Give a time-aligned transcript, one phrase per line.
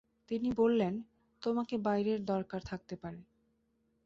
[0.31, 0.93] তিনি বললেন,
[1.41, 3.19] তোমাকে বাইরের দরকার থাকতে পারে।